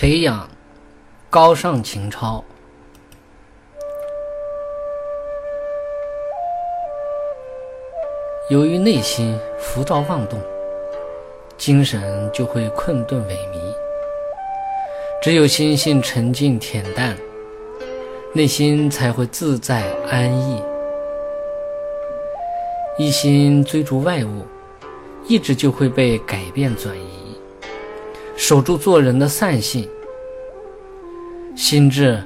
[0.00, 0.48] 培养
[1.28, 2.44] 高尚情操。
[8.48, 10.40] 由于内心浮躁妄动，
[11.56, 13.58] 精神就会困顿萎靡。
[15.20, 17.18] 只有心性沉静恬淡，
[18.32, 20.62] 内心才会自在安逸。
[22.98, 24.46] 一心追逐外物，
[25.26, 27.27] 意志就会被改变转移。
[28.40, 29.86] 守住做人的善性，
[31.56, 32.22] 心智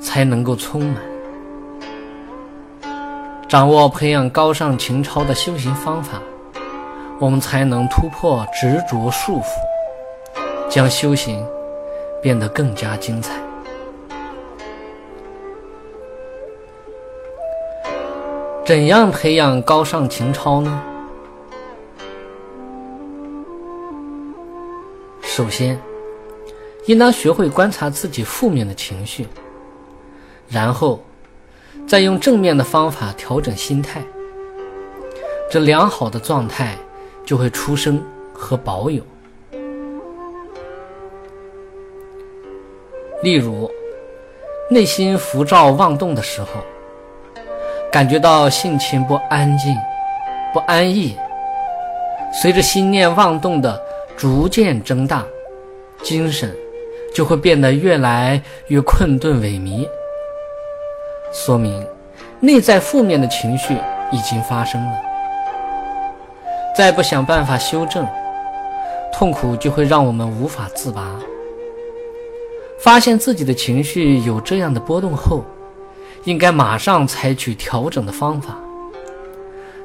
[0.00, 0.96] 才能够充满。
[3.46, 6.20] 掌握培养高尚情操的修行方法，
[7.20, 9.44] 我们才能突破执着束缚，
[10.70, 11.46] 将修行
[12.22, 13.34] 变得更加精彩。
[18.64, 20.82] 怎样培养高尚情操呢？
[25.40, 25.80] 首先，
[26.84, 29.26] 应当学会观察自己负面的情绪，
[30.50, 31.00] 然后。
[31.88, 34.00] 再用正面的方法调整心态，
[35.50, 36.76] 这良好的状态
[37.24, 38.00] 就会出生
[38.32, 39.02] 和保有。
[43.22, 43.68] 例如，
[44.70, 46.48] 内心浮躁妄动的时候，
[47.90, 49.74] 感觉到性情不安静、
[50.52, 51.16] 不安逸，
[52.40, 53.82] 随着心念妄动的
[54.20, 55.24] 逐渐增大，
[56.02, 56.54] 精神
[57.14, 59.88] 就会变得越来越困顿萎靡。
[61.32, 61.82] 说明
[62.38, 63.74] 内在负面的情绪
[64.12, 64.92] 已经发生了，
[66.76, 68.06] 再不想办法修正，
[69.10, 71.18] 痛苦就会让我们无法自拔。
[72.78, 75.42] 发现自己的情绪有这样的波动后，
[76.24, 78.54] 应该马上采取调整的方法，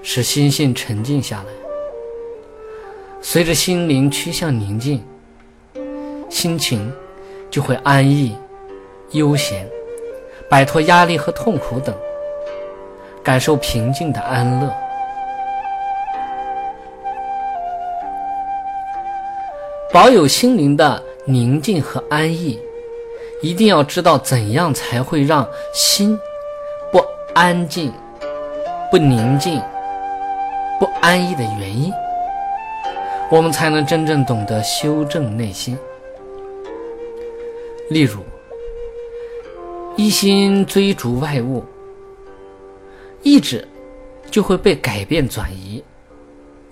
[0.04, 1.65] 使心性沉静下来。
[3.28, 5.04] 随着心灵趋向宁静，
[6.30, 6.94] 心情
[7.50, 8.38] 就会安逸、
[9.14, 9.68] 悠闲。
[10.48, 11.94] 摆脱压力和痛苦等，
[13.24, 14.72] 感受平静的安乐。
[19.92, 22.60] 保有心灵的宁静和安逸，
[23.42, 26.16] 一定要知道怎样才会让心
[26.92, 27.04] 不
[27.34, 27.92] 安静、
[28.92, 29.60] 不宁静、
[30.80, 31.92] 不安逸的原因，
[33.32, 35.78] 我们才能真正懂得修正内心。
[37.90, 38.20] 例如。
[39.98, 41.64] 一心追逐外物，
[43.24, 43.66] 意志
[44.30, 45.82] 就会被改变转移。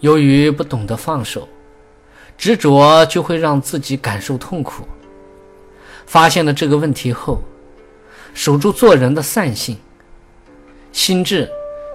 [0.02, 1.48] 由于不懂得放手，
[2.38, 4.84] 执着就会让自己感受痛苦。
[6.06, 7.42] 发现了这个问题后，
[8.34, 9.78] 守住做人的善性，
[10.92, 11.50] 心智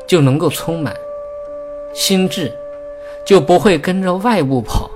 [0.06, 0.96] 就能够充满，
[1.92, 2.50] 心智
[3.26, 4.90] 就不会跟着外物跑，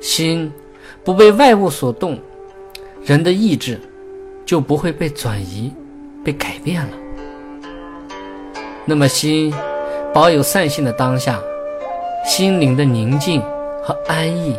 [0.00, 0.52] 心
[1.04, 2.18] 不被外物所动，
[3.04, 3.80] 人的意志。
[4.46, 5.72] 就不会被转移、
[6.24, 6.90] 被改变了。
[8.84, 9.54] 那么，心
[10.12, 11.40] 保有善性的当下，
[12.26, 13.40] 心灵的宁静
[13.80, 14.56] 和安逸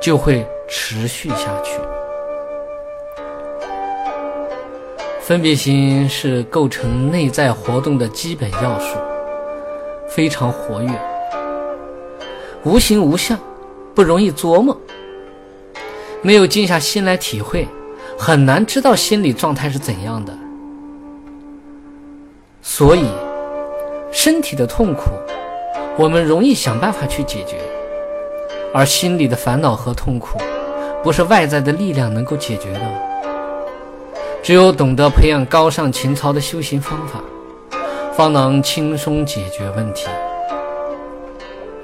[0.00, 1.80] 就会持续下去。
[5.20, 8.96] 分别心是构成内在活动的基本要素，
[10.06, 10.90] 非常活跃，
[12.64, 13.38] 无形无相，
[13.94, 14.76] 不容易琢磨，
[16.22, 17.66] 没有静下心来体会。
[18.18, 20.32] 很难知道心理状态是怎样的，
[22.60, 23.04] 所以
[24.12, 25.10] 身体的痛苦，
[25.96, 27.56] 我们容易想办法去解决，
[28.72, 30.38] 而心里的烦恼和痛苦，
[31.02, 32.80] 不是外在的力量能够解决的。
[34.40, 37.20] 只有懂得培养高尚情操的修行方法，
[38.12, 40.06] 方能轻松解决问题。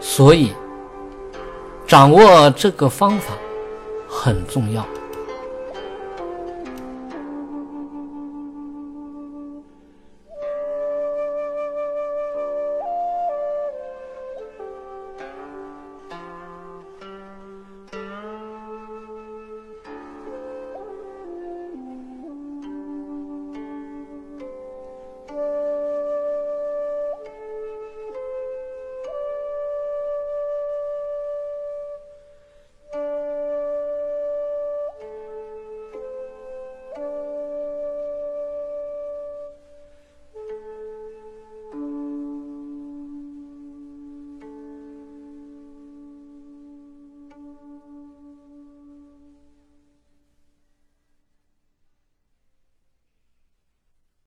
[0.00, 0.52] 所以，
[1.88, 3.32] 掌握这个方法
[4.06, 4.86] 很重要。